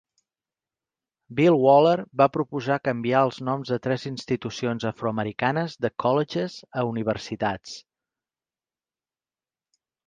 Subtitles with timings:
[1.39, 7.79] Bill Waller va proposar canviar els noms de tres institucions afroamericanes de "colleges" a "universitats".